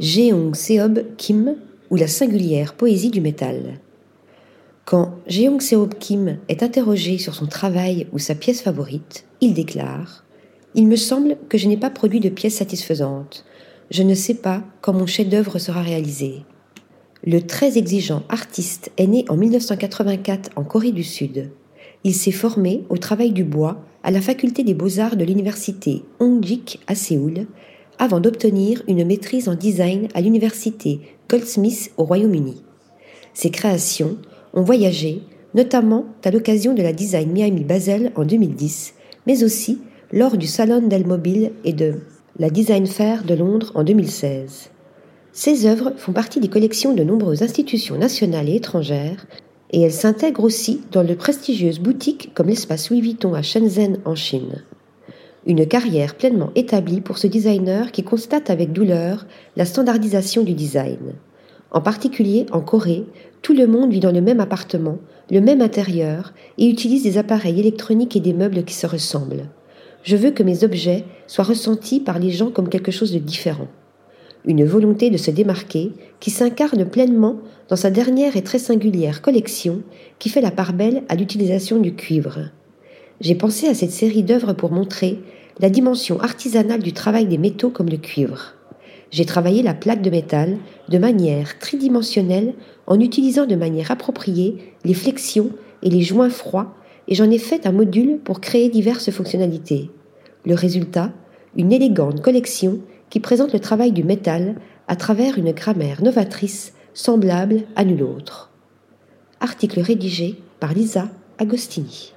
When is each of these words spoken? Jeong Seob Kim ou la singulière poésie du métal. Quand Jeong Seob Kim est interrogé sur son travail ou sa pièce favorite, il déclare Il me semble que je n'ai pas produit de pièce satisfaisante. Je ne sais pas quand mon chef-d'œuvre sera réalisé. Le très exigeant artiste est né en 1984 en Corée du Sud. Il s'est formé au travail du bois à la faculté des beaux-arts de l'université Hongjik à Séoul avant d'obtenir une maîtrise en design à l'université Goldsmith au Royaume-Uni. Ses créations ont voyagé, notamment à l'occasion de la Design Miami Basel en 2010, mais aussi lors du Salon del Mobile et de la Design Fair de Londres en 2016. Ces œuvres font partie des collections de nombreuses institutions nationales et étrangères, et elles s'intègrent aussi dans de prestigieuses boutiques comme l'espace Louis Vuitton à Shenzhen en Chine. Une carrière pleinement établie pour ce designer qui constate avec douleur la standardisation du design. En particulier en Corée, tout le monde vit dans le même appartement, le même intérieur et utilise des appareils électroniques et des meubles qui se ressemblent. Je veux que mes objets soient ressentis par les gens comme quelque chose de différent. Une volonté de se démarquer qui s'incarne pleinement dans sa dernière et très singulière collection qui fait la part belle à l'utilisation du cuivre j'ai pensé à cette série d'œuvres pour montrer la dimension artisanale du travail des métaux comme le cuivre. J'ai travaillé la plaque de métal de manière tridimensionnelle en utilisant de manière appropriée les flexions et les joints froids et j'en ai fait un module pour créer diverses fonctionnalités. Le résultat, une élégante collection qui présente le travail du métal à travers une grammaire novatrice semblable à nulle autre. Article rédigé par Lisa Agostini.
Jeong 0.00 0.54
Seob 0.54 1.14
Kim 1.18 1.56
ou 1.90 1.96
la 1.96 2.06
singulière 2.06 2.72
poésie 2.72 3.10
du 3.10 3.20
métal. 3.20 3.80
Quand 4.86 5.16
Jeong 5.26 5.60
Seob 5.60 5.92
Kim 5.98 6.38
est 6.48 6.62
interrogé 6.62 7.18
sur 7.18 7.34
son 7.34 7.44
travail 7.44 8.06
ou 8.10 8.18
sa 8.18 8.34
pièce 8.34 8.62
favorite, 8.62 9.26
il 9.42 9.52
déclare 9.52 10.24
Il 10.74 10.86
me 10.86 10.96
semble 10.96 11.36
que 11.50 11.58
je 11.58 11.68
n'ai 11.68 11.76
pas 11.76 11.90
produit 11.90 12.20
de 12.20 12.30
pièce 12.30 12.54
satisfaisante. 12.54 13.44
Je 13.90 14.02
ne 14.02 14.14
sais 14.14 14.32
pas 14.32 14.62
quand 14.80 14.94
mon 14.94 15.04
chef-d'œuvre 15.04 15.58
sera 15.58 15.82
réalisé. 15.82 16.44
Le 17.22 17.42
très 17.42 17.76
exigeant 17.76 18.22
artiste 18.30 18.92
est 18.96 19.06
né 19.06 19.26
en 19.28 19.36
1984 19.36 20.52
en 20.56 20.64
Corée 20.64 20.92
du 20.92 21.04
Sud. 21.04 21.50
Il 22.04 22.14
s'est 22.14 22.32
formé 22.32 22.84
au 22.88 22.96
travail 22.96 23.32
du 23.32 23.44
bois 23.44 23.84
à 24.02 24.10
la 24.10 24.22
faculté 24.22 24.64
des 24.64 24.72
beaux-arts 24.72 25.16
de 25.16 25.26
l'université 25.26 26.04
Hongjik 26.20 26.80
à 26.86 26.94
Séoul 26.94 27.46
avant 28.00 28.18
d'obtenir 28.18 28.82
une 28.88 29.04
maîtrise 29.04 29.48
en 29.48 29.54
design 29.54 30.08
à 30.14 30.22
l'université 30.22 31.00
Goldsmith 31.28 31.92
au 31.98 32.04
Royaume-Uni. 32.04 32.62
Ses 33.34 33.50
créations 33.50 34.16
ont 34.54 34.62
voyagé, 34.62 35.22
notamment 35.54 36.06
à 36.24 36.30
l'occasion 36.30 36.74
de 36.74 36.82
la 36.82 36.94
Design 36.94 37.30
Miami 37.30 37.62
Basel 37.62 38.10
en 38.16 38.24
2010, 38.24 38.94
mais 39.26 39.44
aussi 39.44 39.78
lors 40.12 40.38
du 40.38 40.46
Salon 40.46 40.80
del 40.88 41.06
Mobile 41.06 41.52
et 41.64 41.74
de 41.74 42.00
la 42.38 42.48
Design 42.48 42.86
Fair 42.86 43.22
de 43.22 43.34
Londres 43.34 43.70
en 43.74 43.84
2016. 43.84 44.70
Ces 45.32 45.66
œuvres 45.66 45.92
font 45.98 46.12
partie 46.12 46.40
des 46.40 46.48
collections 46.48 46.94
de 46.94 47.04
nombreuses 47.04 47.42
institutions 47.42 47.98
nationales 47.98 48.48
et 48.48 48.56
étrangères, 48.56 49.26
et 49.72 49.82
elles 49.82 49.92
s'intègrent 49.92 50.42
aussi 50.42 50.80
dans 50.90 51.04
de 51.04 51.14
prestigieuses 51.14 51.78
boutiques 51.78 52.30
comme 52.34 52.48
l'espace 52.48 52.90
Louis 52.90 53.02
Vuitton 53.02 53.34
à 53.34 53.42
Shenzhen 53.42 53.98
en 54.06 54.14
Chine. 54.14 54.64
Une 55.50 55.66
carrière 55.66 56.14
pleinement 56.14 56.52
établie 56.54 57.00
pour 57.00 57.18
ce 57.18 57.26
designer 57.26 57.90
qui 57.90 58.04
constate 58.04 58.50
avec 58.50 58.70
douleur 58.70 59.26
la 59.56 59.64
standardisation 59.64 60.44
du 60.44 60.54
design. 60.54 61.14
En 61.72 61.80
particulier 61.80 62.46
en 62.52 62.60
Corée, 62.60 63.04
tout 63.42 63.52
le 63.52 63.66
monde 63.66 63.90
vit 63.90 63.98
dans 63.98 64.12
le 64.12 64.20
même 64.20 64.38
appartement, 64.38 64.98
le 65.28 65.40
même 65.40 65.60
intérieur 65.60 66.34
et 66.56 66.68
utilise 66.68 67.02
des 67.02 67.18
appareils 67.18 67.58
électroniques 67.58 68.14
et 68.14 68.20
des 68.20 68.32
meubles 68.32 68.62
qui 68.62 68.74
se 68.74 68.86
ressemblent. 68.86 69.48
Je 70.04 70.14
veux 70.14 70.30
que 70.30 70.44
mes 70.44 70.62
objets 70.62 71.02
soient 71.26 71.42
ressentis 71.42 71.98
par 71.98 72.20
les 72.20 72.30
gens 72.30 72.52
comme 72.52 72.68
quelque 72.68 72.92
chose 72.92 73.10
de 73.10 73.18
différent. 73.18 73.66
Une 74.44 74.64
volonté 74.64 75.10
de 75.10 75.16
se 75.16 75.32
démarquer 75.32 75.90
qui 76.20 76.30
s'incarne 76.30 76.84
pleinement 76.84 77.40
dans 77.68 77.74
sa 77.74 77.90
dernière 77.90 78.36
et 78.36 78.44
très 78.44 78.60
singulière 78.60 79.20
collection 79.20 79.82
qui 80.20 80.28
fait 80.28 80.42
la 80.42 80.52
part 80.52 80.74
belle 80.74 81.02
à 81.08 81.16
l'utilisation 81.16 81.80
du 81.80 81.96
cuivre 81.96 82.52
j'ai 83.20 83.34
pensé 83.34 83.68
à 83.68 83.74
cette 83.74 83.90
série 83.90 84.22
d'œuvres 84.22 84.54
pour 84.54 84.72
montrer 84.72 85.18
la 85.60 85.68
dimension 85.68 86.18
artisanale 86.20 86.82
du 86.82 86.94
travail 86.94 87.26
des 87.26 87.36
métaux 87.36 87.68
comme 87.68 87.90
le 87.90 87.98
cuivre. 87.98 88.54
J'ai 89.10 89.26
travaillé 89.26 89.62
la 89.62 89.74
plaque 89.74 90.00
de 90.00 90.08
métal 90.08 90.56
de 90.88 90.98
manière 90.98 91.58
tridimensionnelle 91.58 92.54
en 92.86 92.98
utilisant 92.98 93.44
de 93.44 93.56
manière 93.56 93.90
appropriée 93.90 94.74
les 94.84 94.94
flexions 94.94 95.50
et 95.82 95.90
les 95.90 96.00
joints 96.00 96.30
froids 96.30 96.74
et 97.08 97.14
j'en 97.14 97.30
ai 97.30 97.38
fait 97.38 97.66
un 97.66 97.72
module 97.72 98.18
pour 98.18 98.40
créer 98.40 98.70
diverses 98.70 99.10
fonctionnalités. 99.10 99.90
Le 100.46 100.54
résultat, 100.54 101.12
une 101.56 101.72
élégante 101.72 102.22
collection 102.22 102.78
qui 103.10 103.20
présente 103.20 103.52
le 103.52 103.60
travail 103.60 103.92
du 103.92 104.04
métal 104.04 104.54
à 104.88 104.96
travers 104.96 105.36
une 105.36 105.52
grammaire 105.52 106.02
novatrice 106.02 106.72
semblable 106.94 107.62
à 107.76 107.84
nulle 107.84 108.04
autre. 108.04 108.50
Article 109.40 109.80
rédigé 109.80 110.36
par 110.58 110.72
Lisa 110.72 111.08
Agostini. 111.38 112.14